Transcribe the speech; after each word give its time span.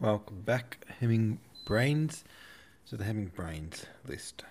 Welcome 0.00 0.42
back, 0.42 0.86
Hemming 1.00 1.40
Brains, 1.66 2.22
to 2.88 2.96
the 2.96 3.02
Hemming 3.02 3.32
Brains 3.34 3.86
list. 4.06 4.44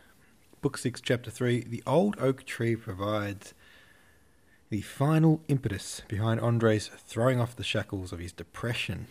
Book 0.61 0.77
6, 0.77 0.99
Chapter 0.99 1.31
3 1.31 1.61
The 1.61 1.81
Old 1.87 2.17
Oak 2.19 2.43
Tree 2.43 2.75
provides 2.75 3.53
the 4.69 4.81
final 4.81 5.39
impetus 5.47 6.01
behind 6.09 6.41
Andre's 6.41 6.89
throwing 6.97 7.39
off 7.39 7.55
the 7.55 7.63
shackles 7.63 8.11
of 8.11 8.19
his 8.19 8.33
depression. 8.33 9.07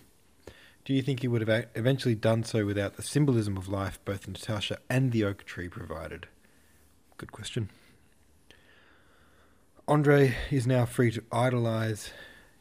Do 0.84 0.92
you 0.92 1.00
think 1.00 1.20
he 1.20 1.28
would 1.28 1.40
have 1.40 1.69
eventually 1.74 2.14
done 2.14 2.44
so 2.44 2.66
without 2.66 2.96
the 2.96 3.03
symbolism 3.03 3.56
of 3.56 3.71
life 3.71 3.98
both 4.04 4.28
Natasha 4.28 4.76
and 4.90 5.12
the 5.12 5.24
oak 5.24 5.44
tree 5.44 5.71
provided? 5.71 6.28
Good 7.16 7.32
question. 7.32 7.71
Andre 9.88 10.37
is 10.50 10.66
now 10.66 10.84
free 10.84 11.10
to 11.12 11.24
idolize 11.32 12.10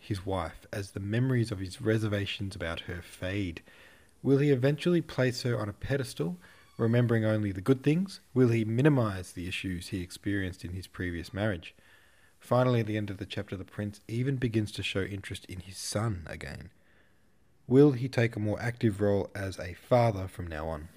his 0.08 0.26
wife 0.26 0.66
as 0.72 0.92
the 0.92 1.00
memories 1.00 1.52
of 1.52 1.60
his 1.60 1.82
reservations 1.82 2.56
about 2.56 2.82
her 2.82 3.02
fade. 3.02 3.62
Will 4.22 4.38
he 4.38 4.52
eventually 4.52 5.02
place 5.02 5.44
her 5.44 5.60
on 5.60 5.70
a 5.70 5.74
pedestal, 5.74 6.38
remembering 6.78 7.26
only 7.26 7.52
the 7.52 7.62
good 7.62 7.84
things? 7.84 8.20
Will 8.34 8.50
he 8.50 8.66
minimize 8.66 9.32
the 9.32 9.48
issues 9.48 9.90
he 9.90 10.02
experienced 10.02 10.64
in 10.64 10.74
his 10.74 10.88
previous 10.88 11.34
marriage? 11.34 11.76
Finally, 12.40 12.82
at 12.82 12.86
the 12.86 12.98
end 12.98 13.10
of 13.10 13.18
the 13.18 13.26
chapter, 13.26 13.58
the 13.58 13.64
prince 13.64 14.00
even 14.08 14.36
begins 14.36 14.72
to 14.72 14.84
show 14.84 15.02
interest 15.02 15.46
in 15.46 15.62
his 15.62 15.78
son 15.78 16.24
again. 16.28 16.70
Will 17.68 17.94
he 17.94 18.08
take 18.08 18.36
a 18.36 18.40
more 18.40 18.62
active 18.62 19.02
role 19.02 19.32
as 19.34 19.58
a 19.58 19.74
father 19.74 20.28
from 20.28 20.46
now 20.46 20.68
on? 20.68 20.88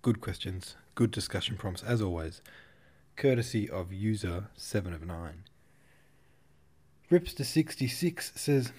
Good 0.00 0.22
questions, 0.22 0.76
good 0.94 1.10
discussion 1.10 1.58
prompts, 1.58 1.82
as 1.82 2.00
always, 2.00 2.40
courtesy 3.16 3.68
of 3.68 3.92
user 3.92 4.48
7 4.56 4.94
of 4.94 5.04
9. 5.04 5.44
Ripster66 7.10 8.38
says, 8.38 8.70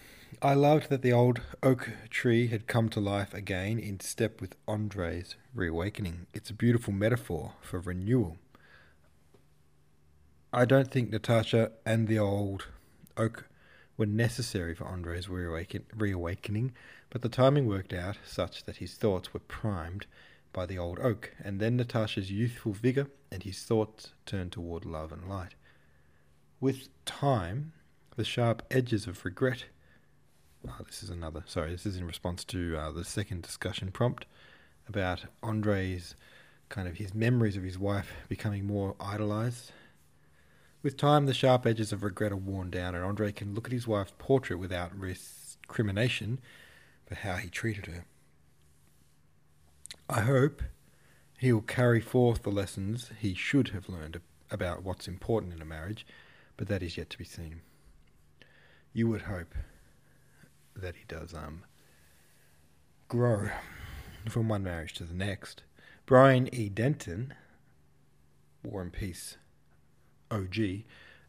I 0.41 0.53
loved 0.53 0.89
that 0.89 1.01
the 1.01 1.11
old 1.11 1.41
oak 1.61 1.89
tree 2.09 2.47
had 2.47 2.65
come 2.65 2.87
to 2.89 3.01
life 3.01 3.33
again 3.33 3.77
in 3.77 3.99
step 3.99 4.39
with 4.39 4.55
Andre's 4.69 5.35
reawakening. 5.53 6.27
It's 6.33 6.49
a 6.49 6.53
beautiful 6.53 6.93
metaphor 6.93 7.55
for 7.61 7.81
renewal. 7.81 8.37
I 10.53 10.63
don't 10.63 10.89
think 10.89 11.09
Natasha 11.09 11.73
and 11.85 12.07
the 12.07 12.19
old 12.19 12.67
oak 13.17 13.49
were 13.97 14.05
necessary 14.05 14.75
for 14.75 14.85
Andre's 14.85 15.27
reawaken- 15.27 15.87
reawakening, 15.93 16.71
but 17.09 17.23
the 17.23 17.27
timing 17.27 17.67
worked 17.67 17.91
out 17.91 18.17
such 18.25 18.63
that 18.63 18.77
his 18.77 18.93
thoughts 18.93 19.33
were 19.33 19.41
primed 19.41 20.05
by 20.53 20.65
the 20.65 20.77
old 20.77 20.99
oak, 20.99 21.35
and 21.43 21.59
then 21.59 21.75
Natasha's 21.75 22.31
youthful 22.31 22.71
vigour 22.71 23.07
and 23.29 23.43
his 23.43 23.61
thoughts 23.63 24.13
turned 24.25 24.53
toward 24.53 24.85
love 24.85 25.11
and 25.11 25.27
light. 25.27 25.55
With 26.61 26.87
time, 27.03 27.73
the 28.15 28.23
sharp 28.25 28.61
edges 28.69 29.07
of 29.07 29.23
regret. 29.23 29.65
Oh, 30.67 30.75
this 30.85 31.01
is 31.01 31.09
another. 31.09 31.43
Sorry, 31.47 31.71
this 31.71 31.85
is 31.85 31.97
in 31.97 32.05
response 32.05 32.43
to 32.45 32.77
uh, 32.77 32.91
the 32.91 33.05
second 33.05 33.41
discussion 33.41 33.91
prompt 33.91 34.25
about 34.87 35.25
Andre's 35.41 36.15
kind 36.69 36.87
of 36.87 36.97
his 36.97 37.13
memories 37.13 37.57
of 37.57 37.63
his 37.63 37.79
wife 37.79 38.11
becoming 38.27 38.65
more 38.65 38.95
idolized. 38.99 39.71
With 40.83 40.97
time, 40.97 41.25
the 41.25 41.33
sharp 41.33 41.65
edges 41.65 41.91
of 41.91 42.03
regret 42.03 42.31
are 42.31 42.37
worn 42.37 42.69
down, 42.69 42.95
and 42.95 43.03
Andre 43.03 43.31
can 43.31 43.53
look 43.53 43.67
at 43.67 43.73
his 43.73 43.87
wife's 43.87 44.13
portrait 44.17 44.57
without 44.57 44.91
recrimination 44.97 46.39
for 47.05 47.15
how 47.15 47.35
he 47.35 47.49
treated 47.49 47.85
her. 47.85 48.05
I 50.09 50.21
hope 50.21 50.63
he 51.37 51.53
will 51.53 51.61
carry 51.61 52.01
forth 52.01 52.43
the 52.43 52.49
lessons 52.49 53.11
he 53.19 53.33
should 53.33 53.69
have 53.69 53.89
learned 53.89 54.19
about 54.49 54.83
what's 54.83 55.07
important 55.07 55.53
in 55.53 55.61
a 55.61 55.65
marriage, 55.65 56.05
but 56.57 56.67
that 56.67 56.83
is 56.83 56.97
yet 56.97 57.09
to 57.11 57.17
be 57.17 57.25
seen 57.25 57.61
you 58.93 59.07
would 59.07 59.23
hope 59.23 59.55
that 60.75 60.95
he 60.95 61.03
does 61.07 61.33
um, 61.33 61.63
grow 63.07 63.49
from 64.29 64.49
one 64.49 64.63
marriage 64.63 64.93
to 64.93 65.03
the 65.03 65.13
next. 65.13 65.63
Brian 66.05 66.53
E. 66.53 66.69
Denton, 66.69 67.33
War 68.63 68.81
and 68.81 68.91
Peace 68.91 69.37
OG, 70.29 70.57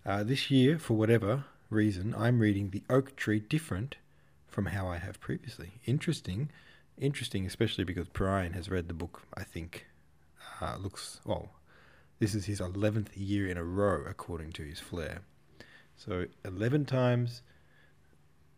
uh, 0.05 0.25
this 0.25 0.51
year, 0.51 0.79
for 0.79 0.95
whatever 0.95 1.45
reason, 1.71 2.15
I'm 2.17 2.41
reading 2.41 2.71
The 2.71 2.83
Oak 2.91 3.17
Tree 3.17 3.41
different 3.41 3.97
from 4.49 4.67
how 4.67 4.89
I 4.89 4.99
have 4.99 5.21
previously. 5.21 5.73
Interesting, 5.87 6.51
interesting, 6.99 7.47
especially 7.47 7.85
because 7.85 8.09
Brian 8.09 8.53
has 8.53 8.69
read 8.69 8.89
the 8.89 8.95
book, 8.95 9.23
I 9.35 9.45
think, 9.45 9.87
uh, 10.61 10.77
looks, 10.81 11.21
well, 11.25 11.51
this 12.19 12.35
is 12.35 12.47
his 12.47 12.61
11th 12.61 13.09
year 13.15 13.49
in 13.49 13.57
a 13.57 13.65
row, 13.65 14.05
according 14.09 14.53
to 14.53 14.63
his 14.63 14.81
flair. 14.81 15.23
So 15.97 16.27
11 16.45 16.85
times 16.85 17.43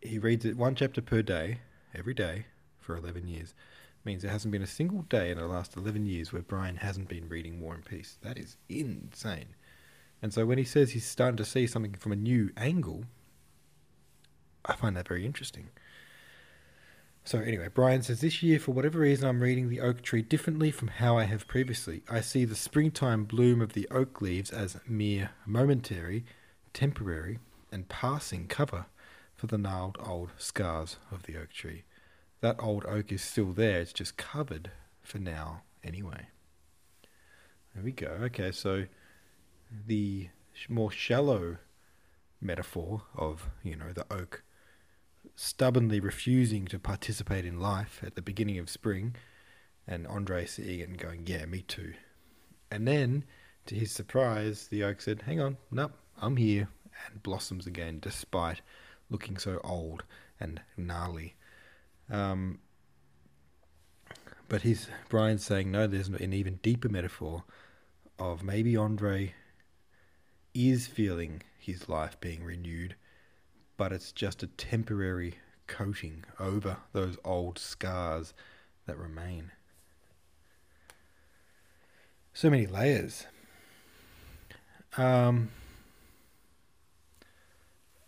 he 0.04 0.18
reads 0.18 0.44
it 0.44 0.56
one 0.56 0.74
chapter 0.74 1.00
per 1.00 1.22
day, 1.22 1.60
every 1.94 2.14
day, 2.14 2.46
for 2.78 2.96
11 2.96 3.26
years. 3.26 3.54
Means 4.04 4.20
there 4.20 4.30
hasn't 4.30 4.52
been 4.52 4.62
a 4.62 4.66
single 4.66 5.02
day 5.02 5.30
in 5.30 5.38
the 5.38 5.46
last 5.46 5.76
11 5.78 6.04
years 6.04 6.30
where 6.30 6.42
Brian 6.42 6.76
hasn't 6.76 7.08
been 7.08 7.26
reading 7.26 7.58
War 7.58 7.74
and 7.74 7.84
Peace. 7.84 8.18
That 8.20 8.36
is 8.36 8.58
insane. 8.68 9.54
And 10.20 10.32
so 10.32 10.44
when 10.44 10.58
he 10.58 10.64
says 10.64 10.90
he's 10.90 11.06
starting 11.06 11.38
to 11.38 11.44
see 11.44 11.66
something 11.66 11.94
from 11.94 12.12
a 12.12 12.16
new 12.16 12.50
angle, 12.54 13.04
I 14.66 14.74
find 14.74 14.94
that 14.96 15.08
very 15.08 15.24
interesting. 15.24 15.70
So 17.24 17.38
anyway, 17.38 17.68
Brian 17.72 18.02
says 18.02 18.20
this 18.20 18.42
year, 18.42 18.58
for 18.58 18.72
whatever 18.72 18.98
reason, 18.98 19.26
I'm 19.26 19.40
reading 19.40 19.70
the 19.70 19.80
oak 19.80 20.02
tree 20.02 20.20
differently 20.20 20.70
from 20.70 20.88
how 20.88 21.16
I 21.16 21.24
have 21.24 21.48
previously. 21.48 22.02
I 22.10 22.20
see 22.20 22.44
the 22.44 22.54
springtime 22.54 23.24
bloom 23.24 23.62
of 23.62 23.72
the 23.72 23.88
oak 23.90 24.20
leaves 24.20 24.50
as 24.50 24.78
mere 24.86 25.30
momentary, 25.46 26.26
temporary, 26.74 27.38
and 27.72 27.88
passing 27.88 28.46
cover 28.46 28.84
for 29.36 29.46
the 29.46 29.58
gnarled 29.58 29.98
old 30.04 30.30
scars 30.38 30.96
of 31.10 31.24
the 31.24 31.36
oak 31.36 31.50
tree. 31.50 31.84
That 32.40 32.56
old 32.58 32.84
oak 32.86 33.12
is 33.12 33.22
still 33.22 33.52
there, 33.52 33.80
it's 33.80 33.92
just 33.92 34.16
covered 34.16 34.70
for 35.02 35.18
now 35.18 35.62
anyway. 35.82 36.26
There 37.74 37.84
we 37.84 37.92
go. 37.92 38.06
Okay, 38.22 38.52
so 38.52 38.84
the 39.86 40.28
more 40.68 40.90
shallow 40.90 41.56
metaphor 42.40 43.02
of, 43.16 43.48
you 43.62 43.76
know, 43.76 43.92
the 43.92 44.06
oak 44.12 44.42
stubbornly 45.34 46.00
refusing 46.00 46.66
to 46.66 46.78
participate 46.78 47.44
in 47.44 47.58
life 47.58 48.00
at 48.04 48.14
the 48.14 48.22
beginning 48.22 48.58
of 48.58 48.70
spring, 48.70 49.16
and 49.86 50.06
Andre 50.06 50.46
seeing 50.46 50.80
it 50.80 50.88
and 50.88 50.98
going, 50.98 51.26
Yeah, 51.26 51.46
me 51.46 51.62
too. 51.62 51.94
And 52.70 52.86
then, 52.86 53.24
to 53.66 53.74
his 53.74 53.92
surprise, 53.92 54.68
the 54.68 54.84
oak 54.84 55.00
said, 55.00 55.22
Hang 55.22 55.40
on, 55.40 55.56
nope, 55.70 55.92
I'm 56.20 56.36
here, 56.36 56.68
and 57.10 57.22
blossoms 57.22 57.66
again, 57.66 57.98
despite 58.00 58.60
looking 59.10 59.36
so 59.36 59.60
old 59.64 60.04
and 60.40 60.60
gnarly. 60.76 61.34
Um, 62.10 62.58
but 64.48 64.62
he's 64.62 64.88
Brian's 65.08 65.44
saying 65.44 65.70
no. 65.70 65.86
There's 65.86 66.08
an 66.08 66.32
even 66.32 66.58
deeper 66.62 66.88
metaphor 66.88 67.44
of 68.18 68.42
maybe 68.42 68.76
Andre 68.76 69.34
is 70.54 70.86
feeling 70.86 71.42
his 71.58 71.88
life 71.88 72.20
being 72.20 72.44
renewed, 72.44 72.94
but 73.76 73.92
it's 73.92 74.12
just 74.12 74.42
a 74.42 74.46
temporary 74.46 75.34
coating 75.66 76.24
over 76.38 76.76
those 76.92 77.16
old 77.24 77.58
scars 77.58 78.34
that 78.86 78.98
remain. 78.98 79.50
So 82.32 82.50
many 82.50 82.66
layers. 82.66 83.26
Um, 84.96 85.50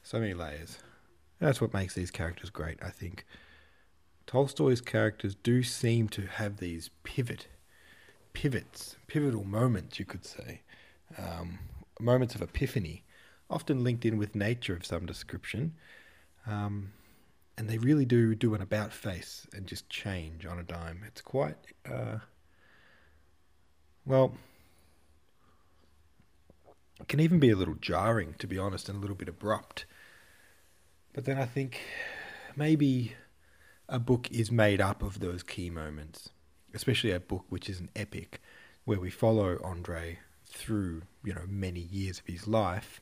so 0.02 0.18
many 0.18 0.34
layers. 0.34 0.78
That's 1.38 1.60
what 1.60 1.74
makes 1.74 1.94
these 1.94 2.10
characters 2.10 2.50
great, 2.50 2.78
I 2.82 2.90
think. 2.90 3.26
Tolstoy's 4.26 4.80
characters 4.80 5.34
do 5.34 5.62
seem 5.62 6.08
to 6.08 6.22
have 6.22 6.56
these 6.56 6.90
pivot, 7.04 7.46
pivots, 8.32 8.96
pivotal 9.06 9.44
moments, 9.44 9.98
you 9.98 10.04
could 10.04 10.24
say, 10.24 10.62
um, 11.18 11.58
moments 12.00 12.34
of 12.34 12.42
epiphany, 12.42 13.04
often 13.48 13.84
linked 13.84 14.04
in 14.04 14.16
with 14.16 14.34
nature 14.34 14.74
of 14.74 14.84
some 14.84 15.06
description. 15.06 15.74
Um, 16.46 16.92
and 17.58 17.68
they 17.68 17.78
really 17.78 18.04
do 18.04 18.34
do 18.34 18.54
an 18.54 18.60
about 18.60 18.92
face 18.92 19.46
and 19.52 19.66
just 19.66 19.88
change 19.88 20.44
on 20.44 20.58
a 20.58 20.62
dime. 20.62 21.02
It's 21.06 21.22
quite, 21.22 21.56
uh, 21.90 22.18
well, 24.04 24.34
it 27.00 27.08
can 27.08 27.20
even 27.20 27.38
be 27.38 27.50
a 27.50 27.56
little 27.56 27.74
jarring, 27.74 28.34
to 28.38 28.46
be 28.46 28.58
honest, 28.58 28.88
and 28.88 28.98
a 28.98 29.00
little 29.00 29.16
bit 29.16 29.28
abrupt. 29.28 29.86
But 31.16 31.24
then 31.24 31.38
I 31.38 31.46
think 31.46 31.80
maybe 32.56 33.14
a 33.88 33.98
book 33.98 34.30
is 34.30 34.52
made 34.52 34.82
up 34.82 35.02
of 35.02 35.18
those 35.18 35.42
key 35.42 35.70
moments, 35.70 36.28
especially 36.74 37.10
a 37.10 37.18
book 37.18 37.46
which 37.48 37.70
is 37.70 37.80
an 37.80 37.88
epic, 37.96 38.42
where 38.84 39.00
we 39.00 39.08
follow 39.08 39.58
Andre 39.64 40.18
through 40.44 41.04
you 41.24 41.32
know 41.32 41.46
many 41.48 41.80
years 41.80 42.18
of 42.18 42.26
his 42.26 42.46
life. 42.46 43.00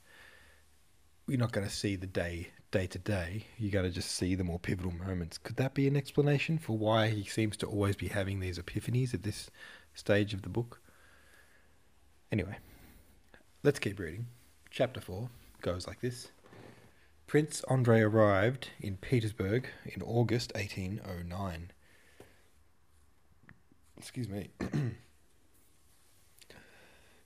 You're 1.27 1.41
not 1.41 1.51
going 1.51 1.67
to 1.67 1.73
see 1.73 1.97
the 1.97 2.07
day 2.07 2.51
day 2.71 2.87
to 2.87 3.01
day. 3.01 3.47
You're 3.59 3.73
going 3.73 3.85
to 3.85 3.91
just 3.91 4.13
see 4.13 4.37
the 4.37 4.45
more 4.45 4.61
pivotal 4.61 4.93
moments. 4.93 5.37
Could 5.37 5.57
that 5.57 5.75
be 5.75 5.89
an 5.89 5.97
explanation 5.97 6.57
for 6.57 6.79
why 6.79 7.09
he 7.09 7.25
seems 7.25 7.57
to 7.59 7.67
always 7.67 7.97
be 7.97 8.07
having 8.07 8.39
these 8.39 8.61
epiphanies 8.61 9.13
at 9.13 9.25
this 9.25 9.51
stage 9.93 10.33
of 10.35 10.43
the 10.43 10.49
book? 10.49 10.81
Anyway, 12.31 12.59
let's 13.65 13.81
keep 13.81 13.99
reading. 13.99 14.27
Chapter 14.71 15.01
4 15.01 15.29
goes 15.63 15.89
like 15.89 16.01
this 16.01 16.31
Prince 17.35 17.65
Andrei 17.69 18.01
arrived 18.01 18.69
in 18.81 18.97
Petersburg 18.97 19.67
in 19.87 20.03
August 20.03 20.53
1809. 20.55 21.73
Excuse 23.99 24.29
me. 24.29 24.51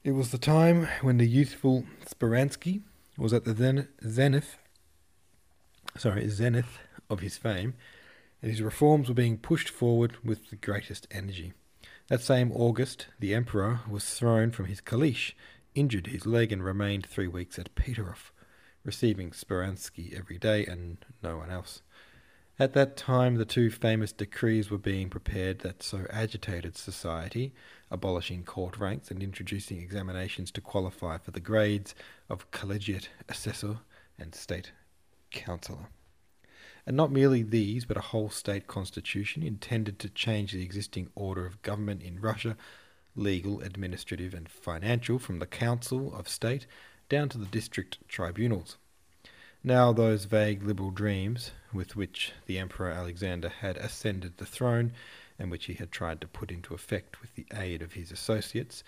it 0.04 0.12
was 0.12 0.30
the 0.30 0.38
time 0.38 0.88
when 1.02 1.18
the 1.18 1.28
youthful 1.28 1.84
Speransky 2.06 2.80
was 3.18 3.34
at 3.34 3.44
the 3.44 3.86
zenith, 4.02 4.56
sorry, 5.98 6.26
zenith 6.30 6.78
of 7.10 7.20
his 7.20 7.36
fame, 7.36 7.74
and 8.40 8.50
his 8.50 8.62
reforms 8.62 9.10
were 9.10 9.14
being 9.14 9.36
pushed 9.36 9.68
forward 9.68 10.16
with 10.24 10.48
the 10.48 10.56
greatest 10.56 11.06
energy. 11.10 11.52
That 12.06 12.22
same 12.22 12.50
August, 12.52 13.08
the 13.20 13.34
emperor 13.34 13.80
was 13.86 14.06
thrown 14.06 14.52
from 14.52 14.64
his 14.64 14.80
caleche, 14.80 15.34
injured 15.74 16.06
his 16.06 16.24
leg, 16.24 16.50
and 16.50 16.64
remained 16.64 17.04
three 17.04 17.28
weeks 17.28 17.58
at 17.58 17.74
Peterhof, 17.74 18.30
receiving 18.88 19.32
Speransky 19.32 20.18
every 20.18 20.38
day 20.38 20.64
and 20.64 20.96
no 21.22 21.36
one 21.36 21.50
else. 21.50 21.82
At 22.58 22.72
that 22.72 22.96
time, 22.96 23.34
the 23.34 23.44
two 23.44 23.70
famous 23.70 24.12
decrees 24.12 24.70
were 24.70 24.78
being 24.78 25.10
prepared 25.10 25.58
that 25.58 25.82
so 25.82 26.06
agitated 26.08 26.74
society, 26.74 27.52
abolishing 27.90 28.44
court 28.44 28.78
ranks 28.78 29.10
and 29.10 29.22
introducing 29.22 29.78
examinations 29.78 30.50
to 30.52 30.62
qualify 30.62 31.18
for 31.18 31.32
the 31.32 31.38
grades 31.38 31.94
of 32.30 32.50
collegiate 32.50 33.10
assessor 33.28 33.80
and 34.18 34.34
state 34.34 34.72
councillor. 35.30 35.90
And 36.86 36.96
not 36.96 37.12
merely 37.12 37.42
these, 37.42 37.84
but 37.84 37.98
a 37.98 38.08
whole 38.10 38.30
state 38.30 38.66
constitution 38.66 39.42
intended 39.42 39.98
to 39.98 40.08
change 40.08 40.52
the 40.52 40.62
existing 40.62 41.10
order 41.14 41.44
of 41.44 41.60
government 41.60 42.02
in 42.02 42.22
Russia, 42.22 42.56
legal, 43.14 43.60
administrative, 43.60 44.32
and 44.32 44.48
financial, 44.48 45.18
from 45.18 45.40
the 45.40 45.46
Council 45.46 46.14
of 46.16 46.26
State 46.26 46.66
down 47.08 47.28
to 47.30 47.38
the 47.38 47.46
district 47.46 47.98
tribunals. 48.08 48.76
Now, 49.64 49.92
those 49.92 50.24
vague 50.24 50.62
liberal 50.62 50.90
dreams 50.90 51.50
with 51.72 51.96
which 51.96 52.32
the 52.46 52.58
Emperor 52.58 52.90
Alexander 52.90 53.48
had 53.48 53.76
ascended 53.76 54.36
the 54.36 54.46
throne, 54.46 54.92
and 55.38 55.50
which 55.50 55.66
he 55.66 55.74
had 55.74 55.90
tried 55.90 56.20
to 56.20 56.28
put 56.28 56.50
into 56.50 56.74
effect 56.74 57.20
with 57.20 57.34
the 57.34 57.46
aid 57.52 57.82
of 57.82 57.94
his 57.94 58.12
associates, 58.12 58.84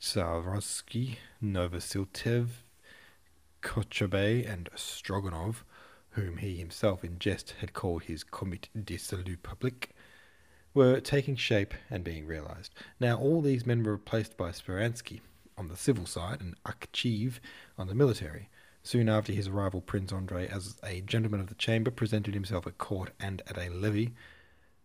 Czartoryski, 0.00 1.16
Novosiltsev, 1.42 2.48
Kochubey, 3.62 4.50
and 4.50 4.68
Stroganov, 4.74 5.56
whom 6.10 6.38
he 6.38 6.56
himself 6.56 7.04
in 7.04 7.18
jest 7.18 7.54
had 7.60 7.72
called 7.72 8.04
his 8.04 8.24
Comite 8.24 8.68
de 8.84 8.96
Salut 8.96 9.42
Public, 9.42 9.90
were 10.74 11.00
taking 11.00 11.36
shape 11.36 11.74
and 11.88 12.02
being 12.02 12.26
realized. 12.26 12.72
Now, 12.98 13.18
all 13.18 13.42
these 13.42 13.66
men 13.66 13.82
were 13.82 13.92
replaced 13.92 14.36
by 14.36 14.50
Speransky 14.50 15.20
on 15.60 15.68
the 15.68 15.76
civil 15.76 16.06
side 16.06 16.40
and 16.40 16.56
Arakcheev 16.64 17.38
on 17.76 17.86
the 17.86 17.94
military. 17.94 18.48
Soon 18.82 19.10
after 19.10 19.30
his 19.30 19.46
arrival, 19.46 19.82
Prince 19.82 20.10
Andrei, 20.10 20.48
as 20.48 20.78
a 20.82 21.02
gentleman 21.02 21.38
of 21.38 21.48
the 21.48 21.54
chamber, 21.54 21.90
presented 21.90 22.32
himself 22.32 22.66
at 22.66 22.78
court 22.78 23.10
and 23.20 23.42
at 23.46 23.58
a 23.58 23.68
levee. 23.68 24.14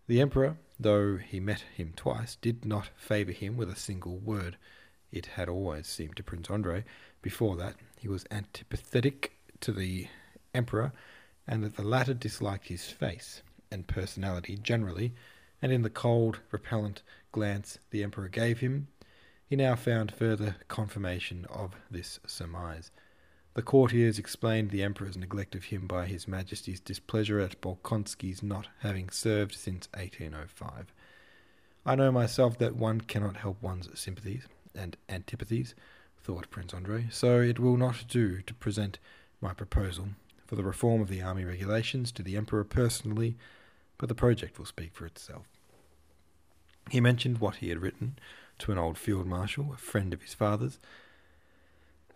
The 0.07 0.19
emperor, 0.19 0.57
though 0.77 1.16
he 1.16 1.39
met 1.39 1.63
him 1.74 1.94
twice, 1.95 2.36
did 2.36 2.66
not 2.66 2.89
favour 2.98 3.31
him 3.31 3.56
with 3.56 3.69
a 3.69 3.75
single 3.77 4.18
word. 4.18 4.57
It 5.13 5.27
had 5.27 5.48
always 5.48 5.88
seemed 5.88 6.18
to 6.18 6.24
Prince 6.24 6.51
Andrei, 6.51 6.83
before 7.22 7.56
that, 7.56 7.75
he 7.98 8.10
was 8.10 8.25
antipathetic 8.25 9.30
to 9.62 9.72
the 9.72 10.10
emperor, 10.54 10.92
and 11.48 11.63
that 11.63 11.77
the 11.77 11.83
latter 11.83 12.13
disliked 12.13 12.68
his 12.68 12.83
face 12.83 13.42
and 13.72 13.88
personality 13.88 14.57
generally, 14.62 15.13
and 15.62 15.72
in 15.72 15.83
the 15.83 15.89
cold, 15.89 16.39
repellent 16.51 17.01
glance 17.31 17.80
the 17.92 18.04
emperor 18.04 18.27
gave 18.27 18.60
him, 18.60 18.89
he 19.47 19.56
now 19.56 19.75
found 19.75 20.12
further 20.12 20.56
confirmation 20.68 21.45
of 21.50 21.75
this 21.89 22.19
surmise. 22.25 22.92
The 23.53 23.62
courtiers 23.62 24.19
explained 24.19 24.71
the 24.71 24.83
Emperor's 24.83 25.15
neglect 25.15 25.56
of 25.56 25.65
him 25.65 25.88
by 25.88 26.07
His 26.07 26.27
Majesty's 26.27 26.80
displeasure 26.80 27.39
at 27.39 27.62
Bolkonsky's 27.62 28.44
not 28.44 28.68
having 28.80 29.09
served 29.09 29.53
since 29.53 29.88
1805. 29.94 30.94
I 31.86 31.95
know 31.95 32.12
myself 32.12 32.57
that 32.57 32.75
one 32.75 33.01
cannot 33.01 33.38
help 33.38 33.62
one's 33.62 33.88
sympathies 33.97 34.47
and 34.74 34.97
antipathies, 35.07 35.75
thought 36.21 36.50
Prince 36.50 36.74
Andrei, 36.74 37.06
so 37.12 37.39
it 37.39 37.59
will 37.59 37.77
not 37.77 38.06
do 38.09 38.41
to 38.41 38.53
present 38.56 39.00
my 39.39 39.53
proposal 39.53 40.09
for 40.45 40.56
the 40.56 40.63
reform 40.63 41.01
of 41.01 41.07
the 41.07 41.21
army 41.21 41.45
regulations 41.45 42.12
to 42.12 42.24
the 42.24 42.36
Emperor 42.36 42.63
personally, 42.63 43.38
but 43.98 44.09
the 44.09 44.15
project 44.15 44.57
will 44.57 44.65
speak 44.65 44.94
for 44.94 45.06
itself. 45.06 45.45
He 46.89 47.00
mentioned 47.00 47.38
what 47.38 47.57
he 47.57 47.69
had 47.69 47.81
written 47.81 48.18
to 48.59 48.71
an 48.71 48.77
old 48.77 48.97
field 48.97 49.25
marshal, 49.25 49.71
a 49.73 49.77
friend 49.77 50.13
of 50.13 50.21
his 50.21 50.33
father's, 50.33 50.79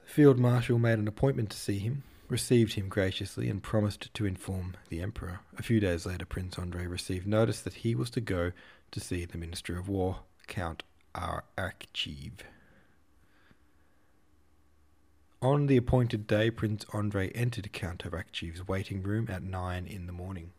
The 0.04 0.10
Field 0.10 0.40
Marshal 0.40 0.80
made 0.80 1.00
an 1.00 1.08
appointment 1.08 1.50
to 1.52 1.58
see 1.58 1.80
him, 1.80 2.04
received 2.28 2.74
him 2.74 2.90
graciously, 2.90 3.50
and 3.50 3.62
promised 3.62 4.14
to 4.14 4.26
inform 4.26 4.76
the 4.90 5.02
Emperor. 5.02 5.42
A 5.58 5.64
few 5.64 5.80
days 5.80 6.06
later, 6.06 6.26
Prince 6.26 6.58
Andrei 6.58 6.86
received 6.86 7.28
notice 7.28 7.62
that 7.62 7.76
he 7.76 7.96
was 7.96 8.10
to 8.12 8.22
go 8.22 8.52
to 8.92 9.00
see 9.00 9.26
the 9.26 9.38
Minister 9.38 9.78
of 9.78 9.88
War, 9.88 10.20
Count 10.48 10.84
Arakcheev. 11.14 12.42
On 15.42 15.68
the 15.68 15.78
appointed 15.78 16.28
day, 16.28 16.52
Prince 16.52 16.86
Andrei 16.94 17.30
entered 17.30 17.72
Count 17.72 18.04
Arakcheev's 18.04 18.68
waiting 18.68 19.02
room 19.02 19.28
at 19.30 19.42
nine 19.42 19.88
in 19.88 20.06
the 20.06 20.12
morning. 20.12 20.52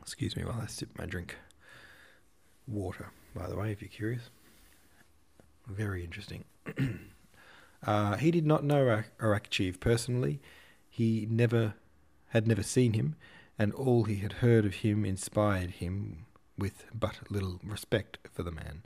Excuse 0.00 0.36
me 0.36 0.44
while 0.44 0.60
I 0.62 0.66
sip 0.66 0.88
my 0.98 1.04
drink. 1.04 1.36
Water, 2.66 3.10
by 3.34 3.48
the 3.48 3.56
way, 3.56 3.72
if 3.72 3.80
you're 3.80 3.88
curious. 3.88 4.30
Very 5.66 6.04
interesting. 6.04 6.44
uh, 7.86 8.16
he 8.16 8.30
did 8.30 8.46
not 8.46 8.64
know 8.64 9.02
Arakcheev 9.20 9.80
personally. 9.80 10.40
He 10.88 11.26
never 11.30 11.74
had 12.28 12.46
never 12.46 12.62
seen 12.62 12.92
him, 12.92 13.16
and 13.58 13.72
all 13.72 14.04
he 14.04 14.16
had 14.16 14.34
heard 14.34 14.64
of 14.64 14.76
him 14.76 15.04
inspired 15.04 15.70
him 15.70 16.26
with 16.56 16.84
but 16.94 17.18
little 17.30 17.60
respect 17.64 18.18
for 18.32 18.42
the 18.42 18.52
man. 18.52 18.82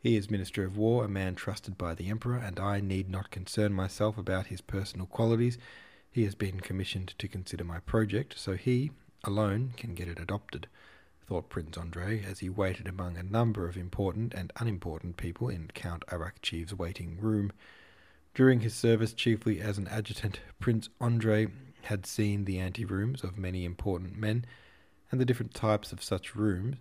He 0.00 0.16
is 0.16 0.30
Minister 0.30 0.64
of 0.64 0.76
War, 0.76 1.04
a 1.04 1.08
man 1.08 1.34
trusted 1.34 1.78
by 1.78 1.94
the 1.94 2.08
Emperor, 2.08 2.36
and 2.36 2.58
I 2.58 2.80
need 2.80 3.08
not 3.08 3.30
concern 3.30 3.72
myself 3.72 4.18
about 4.18 4.48
his 4.48 4.60
personal 4.60 5.06
qualities. 5.06 5.58
He 6.10 6.24
has 6.24 6.34
been 6.34 6.60
commissioned 6.60 7.14
to 7.18 7.28
consider 7.28 7.64
my 7.64 7.78
project, 7.80 8.34
so 8.36 8.54
he 8.54 8.90
alone 9.24 9.74
can 9.76 9.94
get 9.94 10.08
it 10.08 10.18
adopted 10.18 10.66
thought 11.26 11.48
Prince 11.48 11.78
Andrei 11.78 12.22
as 12.24 12.40
he 12.40 12.48
waited 12.48 12.88
among 12.88 13.16
a 13.16 13.22
number 13.22 13.68
of 13.68 13.76
important 13.76 14.34
and 14.34 14.52
unimportant 14.58 15.16
people 15.16 15.48
in 15.48 15.70
Count 15.74 16.04
Arakcheev's 16.08 16.74
waiting 16.74 17.18
room. 17.20 17.52
During 18.34 18.60
his 18.60 18.74
service, 18.74 19.12
chiefly 19.12 19.60
as 19.60 19.78
an 19.78 19.88
adjutant, 19.88 20.40
Prince 20.58 20.88
Andrei 21.00 21.48
had 21.82 22.06
seen 22.06 22.44
the 22.44 22.56
anterooms 22.56 23.22
of 23.22 23.38
many 23.38 23.64
important 23.64 24.16
men, 24.16 24.44
and 25.10 25.20
the 25.20 25.24
different 25.24 25.54
types 25.54 25.92
of 25.92 26.02
such 26.02 26.34
rooms 26.34 26.76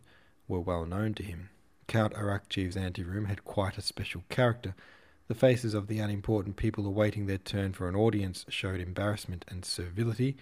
were 0.47 0.59
well 0.59 0.85
known 0.85 1.13
to 1.15 1.23
him. 1.23 1.49
Count 1.87 2.13
Arakcheev's 2.13 2.77
anteroom 2.77 3.25
had 3.25 3.43
quite 3.43 3.77
a 3.77 3.81
special 3.81 4.23
character. 4.29 4.75
The 5.27 5.35
faces 5.35 5.73
of 5.73 5.87
the 5.87 5.99
unimportant 5.99 6.55
people 6.55 6.85
awaiting 6.85 7.25
their 7.25 7.37
turn 7.37 7.73
for 7.73 7.89
an 7.89 7.95
audience 7.95 8.45
showed 8.49 8.79
embarrassment 8.79 9.43
and 9.49 9.65
servility, 9.65 10.37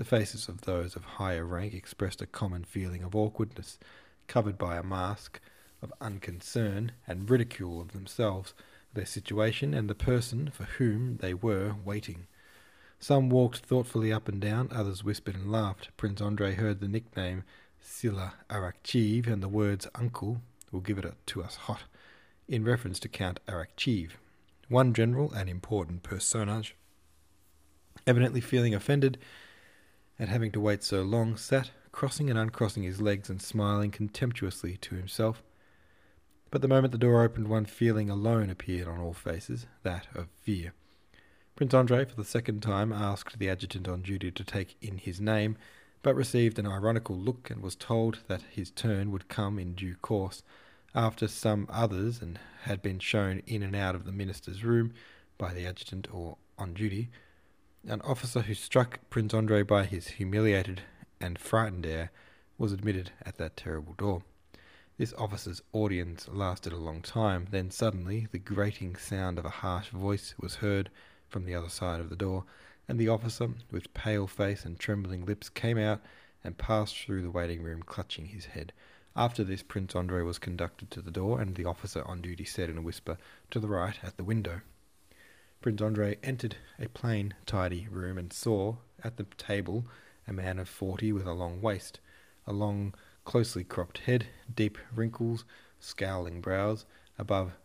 the 0.00 0.04
faces 0.06 0.48
of 0.48 0.62
those 0.62 0.96
of 0.96 1.04
higher 1.04 1.44
rank 1.44 1.74
expressed 1.74 2.22
a 2.22 2.26
common 2.26 2.64
feeling 2.64 3.02
of 3.02 3.14
awkwardness, 3.14 3.78
covered 4.28 4.56
by 4.56 4.78
a 4.78 4.82
mask 4.82 5.38
of 5.82 5.92
unconcern 6.00 6.92
and 7.06 7.28
ridicule 7.28 7.82
of 7.82 7.92
themselves, 7.92 8.54
their 8.94 9.04
situation, 9.04 9.74
and 9.74 9.90
the 9.90 9.94
person 9.94 10.50
for 10.50 10.64
whom 10.64 11.18
they 11.18 11.34
were 11.34 11.74
waiting. 11.84 12.26
Some 12.98 13.28
walked 13.28 13.58
thoughtfully 13.58 14.10
up 14.10 14.26
and 14.26 14.40
down, 14.40 14.70
others 14.72 15.04
whispered 15.04 15.34
and 15.34 15.52
laughed. 15.52 15.94
Prince 15.98 16.22
Andrei 16.22 16.54
heard 16.54 16.80
the 16.80 16.88
nickname 16.88 17.44
Sila 17.78 18.32
Arakcheev 18.48 19.26
and 19.26 19.42
the 19.42 19.48
words 19.48 19.86
uncle 19.94 20.40
will 20.72 20.80
give 20.80 20.96
it 20.96 21.14
to 21.26 21.42
us 21.42 21.56
hot, 21.56 21.82
in 22.48 22.64
reference 22.64 22.98
to 23.00 23.08
Count 23.08 23.38
Arakcheev. 23.46 24.12
One 24.70 24.94
general 24.94 25.30
and 25.30 25.50
important 25.50 26.02
personage, 26.02 26.74
evidently 28.06 28.40
feeling 28.40 28.74
offended, 28.74 29.18
at 30.20 30.28
having 30.28 30.52
to 30.52 30.60
wait 30.60 30.84
so 30.84 31.02
long, 31.02 31.36
sat 31.36 31.70
crossing 31.90 32.28
and 32.28 32.38
uncrossing 32.38 32.82
his 32.82 33.00
legs 33.00 33.30
and 33.30 33.40
smiling 33.40 33.90
contemptuously 33.90 34.76
to 34.76 34.94
himself. 34.94 35.42
But 36.50 36.62
the 36.62 36.68
moment 36.68 36.92
the 36.92 36.98
door 36.98 37.22
opened, 37.22 37.48
one 37.48 37.64
feeling 37.64 38.10
alone 38.10 38.50
appeared 38.50 38.86
on 38.86 39.00
all 39.00 39.14
faces, 39.14 39.66
that 39.82 40.06
of 40.14 40.28
fear. 40.42 40.74
Prince 41.56 41.74
Andrei, 41.74 42.04
for 42.04 42.16
the 42.16 42.24
second 42.24 42.60
time, 42.60 42.92
asked 42.92 43.38
the 43.38 43.48
adjutant 43.48 43.88
on 43.88 44.02
duty 44.02 44.30
to 44.30 44.44
take 44.44 44.76
in 44.82 44.98
his 44.98 45.20
name, 45.20 45.56
but 46.02 46.14
received 46.14 46.58
an 46.58 46.66
ironical 46.66 47.16
look 47.16 47.50
and 47.50 47.62
was 47.62 47.74
told 47.74 48.20
that 48.28 48.42
his 48.50 48.70
turn 48.70 49.10
would 49.10 49.28
come 49.28 49.58
in 49.58 49.74
due 49.74 49.96
course, 49.96 50.42
after 50.94 51.28
some 51.28 51.66
others 51.70 52.20
and 52.20 52.38
had 52.62 52.82
been 52.82 52.98
shown 52.98 53.42
in 53.46 53.62
and 53.62 53.76
out 53.76 53.94
of 53.94 54.04
the 54.04 54.12
minister's 54.12 54.64
room 54.64 54.92
by 55.38 55.54
the 55.54 55.66
adjutant 55.66 56.12
or 56.12 56.36
on 56.58 56.74
duty. 56.74 57.08
An 57.88 58.02
officer 58.02 58.42
who 58.42 58.52
struck 58.52 59.00
Prince 59.08 59.32
Andrei 59.32 59.62
by 59.62 59.84
his 59.86 60.08
humiliated 60.08 60.82
and 61.18 61.38
frightened 61.38 61.86
air 61.86 62.10
was 62.58 62.74
admitted 62.74 63.12
at 63.22 63.38
that 63.38 63.56
terrible 63.56 63.94
door. 63.94 64.22
This 64.98 65.14
officer's 65.14 65.62
audience 65.72 66.28
lasted 66.28 66.74
a 66.74 66.76
long 66.76 67.00
time, 67.00 67.46
then 67.50 67.70
suddenly 67.70 68.28
the 68.30 68.38
grating 68.38 68.96
sound 68.96 69.38
of 69.38 69.46
a 69.46 69.60
harsh 69.64 69.88
voice 69.88 70.34
was 70.38 70.56
heard 70.56 70.90
from 71.26 71.46
the 71.46 71.54
other 71.54 71.70
side 71.70 72.00
of 72.00 72.10
the 72.10 72.16
door, 72.16 72.44
and 72.86 72.98
the 72.98 73.08
officer, 73.08 73.48
with 73.70 73.94
pale 73.94 74.26
face 74.26 74.66
and 74.66 74.78
trembling 74.78 75.24
lips, 75.24 75.48
came 75.48 75.78
out 75.78 76.02
and 76.44 76.58
passed 76.58 76.98
through 76.98 77.22
the 77.22 77.30
waiting 77.30 77.62
room, 77.62 77.82
clutching 77.82 78.26
his 78.26 78.44
head. 78.44 78.74
After 79.16 79.42
this, 79.42 79.62
Prince 79.62 79.96
Andrei 79.96 80.22
was 80.22 80.38
conducted 80.38 80.90
to 80.90 81.00
the 81.00 81.10
door, 81.10 81.40
and 81.40 81.54
the 81.54 81.64
officer 81.64 82.06
on 82.06 82.20
duty 82.20 82.44
said 82.44 82.68
in 82.68 82.76
a 82.76 82.82
whisper, 82.82 83.16
To 83.52 83.58
the 83.58 83.68
right, 83.68 83.98
at 84.02 84.18
the 84.18 84.24
window. 84.24 84.60
Prince 85.60 85.82
Andrei 85.82 86.16
entered 86.22 86.56
a 86.78 86.88
plain, 86.88 87.34
tidy 87.44 87.86
room 87.90 88.16
and 88.16 88.32
saw, 88.32 88.76
at 89.04 89.18
the 89.18 89.24
table, 89.36 89.84
a 90.26 90.32
man 90.32 90.58
of 90.58 90.70
forty 90.70 91.12
with 91.12 91.26
a 91.26 91.34
long 91.34 91.60
waist, 91.60 92.00
a 92.46 92.52
long, 92.52 92.94
closely 93.26 93.62
cropped 93.62 93.98
head, 93.98 94.28
deep 94.54 94.78
wrinkles, 94.94 95.44
scowling 95.78 96.40
brows, 96.40 96.86
above 97.18 97.58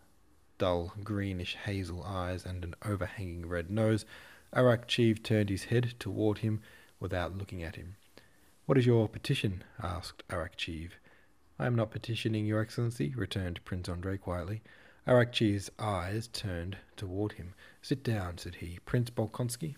dull 0.57 0.93
greenish 1.05 1.55
hazel 1.55 2.03
eyes 2.03 2.45
and 2.45 2.65
an 2.65 2.75
overhanging 2.83 3.47
red 3.47 3.69
nose, 3.69 4.05
Arakcheev 4.53 5.23
turned 5.23 5.49
his 5.49 5.65
head 5.65 5.93
toward 5.97 6.39
him 6.39 6.61
without 6.99 7.37
looking 7.37 7.63
at 7.63 7.77
him. 7.77 7.95
What 8.65 8.77
is 8.77 8.85
your 8.85 9.07
petition? 9.07 9.63
asked 9.81 10.27
Arakcheev. 10.27 10.91
I 11.57 11.65
am 11.65 11.75
not 11.75 11.91
petitioning, 11.91 12.45
Your 12.45 12.59
Excellency, 12.59 13.13
returned 13.15 13.63
Prince 13.63 13.87
Andrei 13.87 14.17
quietly. 14.17 14.61
Arakcheev's 15.07 15.69
eyes 15.77 16.27
turned 16.27 16.77
toward 16.97 17.33
him. 17.33 17.53
Sit 17.81 18.03
down, 18.03 18.37
said 18.37 18.55
he. 18.55 18.79
Prince 18.85 19.09
Bolkonsky? 19.11 19.75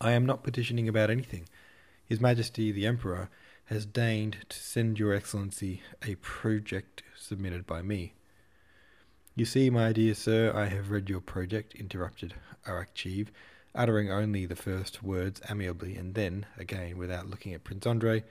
I 0.00 0.12
am 0.12 0.26
not 0.26 0.42
petitioning 0.42 0.88
about 0.88 1.10
anything. 1.10 1.48
His 2.04 2.20
Majesty 2.20 2.70
the 2.72 2.86
Emperor 2.86 3.30
has 3.66 3.86
deigned 3.86 4.38
to 4.48 4.58
send 4.58 4.98
Your 4.98 5.14
Excellency 5.14 5.80
a 6.04 6.16
project 6.16 7.02
submitted 7.16 7.66
by 7.66 7.82
me. 7.82 8.14
You 9.36 9.44
see, 9.44 9.70
my 9.70 9.92
dear 9.92 10.14
sir, 10.14 10.52
I 10.54 10.66
have 10.66 10.90
read 10.90 11.08
your 11.08 11.20
project, 11.20 11.74
interrupted 11.74 12.34
Arakcheev, 12.66 13.28
uttering 13.74 14.10
only 14.10 14.44
the 14.44 14.56
first 14.56 15.02
words 15.02 15.40
amiably, 15.48 15.96
and 15.96 16.14
then, 16.14 16.46
again 16.58 16.98
without 16.98 17.30
looking 17.30 17.54
at 17.54 17.64
Prince 17.64 17.86
Andrei, 17.86 18.24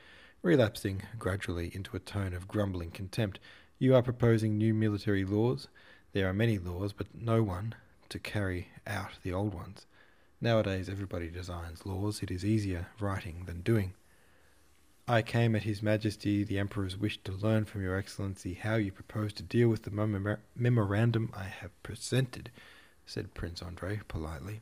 relapsing 0.44 1.02
gradually 1.18 1.72
into 1.74 1.96
a 1.96 2.00
tone 2.00 2.34
of 2.34 2.48
grumbling 2.48 2.92
contempt. 2.92 3.40
You 3.82 3.96
are 3.96 4.02
proposing 4.02 4.58
new 4.58 4.74
military 4.74 5.24
laws. 5.24 5.70
There 6.12 6.28
are 6.28 6.34
many 6.34 6.58
laws, 6.58 6.92
but 6.92 7.08
no 7.16 7.42
one 7.42 7.76
to 8.10 8.20
carry 8.20 8.68
out 8.86 9.12
the 9.24 9.32
old 9.32 9.54
ones. 9.54 9.86
Nowadays, 10.42 10.90
everybody 10.90 11.30
designs 11.30 11.86
laws. 11.86 12.22
It 12.22 12.30
is 12.30 12.44
easier 12.44 12.88
writing 13.00 13.44
than 13.46 13.62
doing. 13.62 13.94
I 15.08 15.22
came 15.22 15.56
at 15.56 15.64
His 15.64 15.82
Majesty 15.82 16.44
the 16.44 16.60
Emperor's 16.60 16.98
wish 16.98 17.24
to 17.24 17.32
learn 17.32 17.64
from 17.64 17.82
Your 17.82 17.98
Excellency 17.98 18.56
how 18.56 18.76
you 18.76 18.92
propose 18.92 19.32
to 19.34 19.44
deal 19.44 19.70
with 19.70 19.84
the 19.84 19.92
memor- 19.92 20.42
memorandum 20.58 21.32
I 21.34 21.46
have 21.46 21.82
presented, 21.82 22.52
said 23.06 23.34
Prince 23.34 23.62
Andrei 23.62 24.02
politely. 24.10 24.60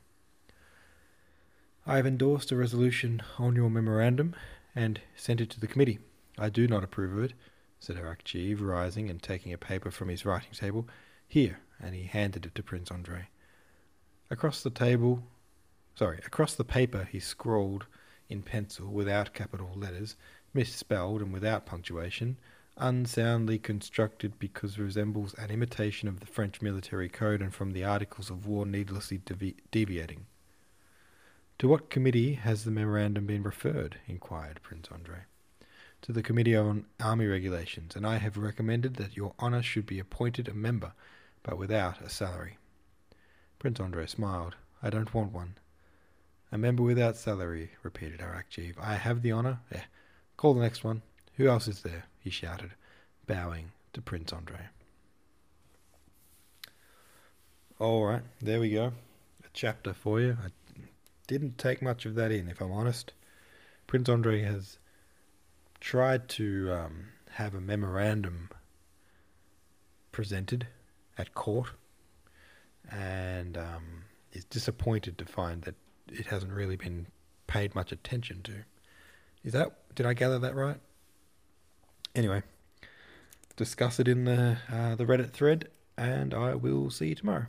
I 1.88 1.96
have 1.96 2.06
endorsed 2.06 2.52
a 2.52 2.56
resolution 2.56 3.24
on 3.40 3.56
your 3.56 3.72
memorandum 3.72 4.36
and 4.76 5.02
sent 5.16 5.42
it 5.42 5.50
to 5.50 5.60
the 5.60 5.68
committee. 5.68 5.98
I 6.38 6.50
do 6.50 6.68
not 6.68 6.84
approve 6.84 7.18
of 7.18 7.24
it, 7.24 7.34
said 7.80 7.98
Arakcheev, 7.98 8.62
rising 8.62 9.10
and 9.10 9.22
taking 9.22 9.54
a 9.54 9.58
paper 9.58 9.92
from 9.92 10.10
his 10.10 10.26
writing 10.26 10.52
table. 10.52 10.88
Here, 11.28 11.60
and 11.80 11.94
he 11.94 12.04
handed 12.04 12.46
it 12.46 12.56
to 12.56 12.64
Prince 12.64 12.92
Andrei. 12.92 13.28
Across 14.30 14.64
the 14.64 14.70
table, 14.70 15.24
sorry, 15.96 16.20
across 16.26 16.56
the 16.56 16.64
paper 16.64 17.08
he 17.12 17.20
scrawled 17.20 17.86
in 18.30 18.42
pencil, 18.42 18.88
without 18.88 19.34
capital 19.34 19.72
letters, 19.76 20.16
misspelled 20.54 21.22
and 21.22 21.32
without 21.32 21.66
punctuation, 21.66 22.38
unsoundly 22.78 23.58
constructed 23.58 24.38
because 24.40 24.78
resembles 24.78 25.34
an 25.36 25.50
imitation 25.50 26.08
of 26.08 26.20
the 26.20 26.26
French 26.26 26.62
military 26.62 27.10
code 27.10 27.42
and 27.42 27.54
from 27.54 27.72
the 27.72 27.84
articles 27.84 28.30
of 28.30 28.46
war 28.46 28.66
needlessly 28.66 29.20
devi- 29.20 29.56
deviating. 29.72 30.26
To 31.60 31.68
what 31.68 31.90
committee 31.90 32.34
has 32.34 32.66
the 32.66 32.72
memorandum 32.72 33.26
been 33.26 33.44
referred? 33.44 34.00
inquired 34.08 34.62
Prince 34.62 34.90
Andrei. 34.94 35.22
To 36.02 36.12
the 36.14 36.24
Committee 36.24 36.56
on 36.56 36.86
Army 37.00 37.26
Regulations, 37.26 37.96
and 37.96 38.06
I 38.06 38.18
have 38.18 38.38
recommended 38.38 38.96
that 38.96 39.18
your 39.18 39.34
honour 39.40 39.62
should 39.64 39.86
be 39.86 40.00
appointed 40.00 40.48
a 40.48 40.54
member, 40.54 40.94
but 41.44 41.58
without 41.58 42.02
a 42.02 42.10
salary. 42.10 42.58
Prince 43.60 43.80
Andrei 43.80 44.06
smiled. 44.06 44.56
I 44.82 44.90
don't 44.90 45.14
want 45.14 45.34
one. 45.34 45.56
A 46.52 46.58
member 46.58 46.84
without 46.84 47.18
salary, 47.18 47.72
repeated 47.84 48.20
Arakcheev. 48.20 48.76
I 48.80 48.96
have 48.96 49.22
the 49.22 49.34
honour. 49.34 49.60
Eh, 49.72 49.82
call 50.38 50.54
the 50.54 50.62
next 50.62 50.84
one. 50.84 51.02
Who 51.36 51.48
else 51.48 51.68
is 51.68 51.82
there? 51.82 52.06
he 52.20 52.30
shouted, 52.30 52.72
bowing 53.26 53.72
to 53.94 54.02
Prince 54.02 54.32
Andrei. 54.32 54.68
All 57.80 58.06
right, 58.06 58.24
there 58.42 58.60
we 58.60 58.72
go. 58.72 58.88
A 59.44 59.50
chapter 59.54 59.94
for 59.94 60.20
you. 60.20 60.38
I 60.44 60.50
didn't 61.28 61.58
take 61.58 61.82
much 61.82 62.06
of 62.06 62.16
that 62.16 62.32
in, 62.32 62.48
if 62.50 62.62
I'm 62.62 62.72
honest. 62.72 63.14
Prince 63.86 64.10
Andrei 64.10 64.42
has 64.42 64.80
tried 65.80 66.28
to 66.30 66.72
um, 66.72 67.08
have 67.32 67.54
a 67.54 67.62
memorandum 67.62 68.50
presented 70.12 70.68
at 71.18 71.34
court 71.34 71.70
and 72.90 73.58
um, 73.58 74.04
is 74.34 74.46
disappointed 74.46 75.18
to 75.18 75.26
find 75.26 75.64
that 75.64 75.76
it 76.08 76.28
hasn't 76.28 76.52
really 76.52 76.76
been 76.76 77.08
paid 77.48 77.76
much 77.76 77.92
attention 77.92 78.42
to. 78.44 78.54
Is 79.44 79.54
that 79.54 79.72
did 79.96 80.06
I 80.06 80.14
gather 80.14 80.40
that 80.40 80.56
right? 80.56 80.80
Anyway, 82.16 82.44
discuss 83.56 84.00
it 84.00 84.08
in 84.08 84.26
the 84.26 84.58
uh, 84.72 84.96
the 84.96 85.06
Reddit 85.06 85.32
thread, 85.32 85.70
and 85.98 86.34
I 86.34 86.56
will 86.56 86.90
see 86.90 87.10
you 87.10 87.16
tomorrow. 87.16 87.48